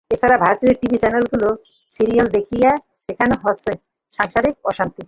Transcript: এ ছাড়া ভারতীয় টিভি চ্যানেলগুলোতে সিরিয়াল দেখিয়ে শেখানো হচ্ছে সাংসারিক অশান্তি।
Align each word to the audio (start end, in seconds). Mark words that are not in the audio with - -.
এ 0.11 0.15
ছাড়া 0.21 0.37
ভারতীয় 0.37 0.73
টিভি 0.79 0.97
চ্যানেলগুলোতে 0.97 1.61
সিরিয়াল 1.91 2.27
দেখিয়ে 2.37 2.69
শেখানো 3.01 3.35
হচ্ছে 3.43 3.71
সাংসারিক 4.11 4.55
অশান্তি। 4.65 4.99